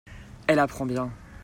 Elle 0.47 0.57
apprend 0.57 0.87
bien. 0.87 1.11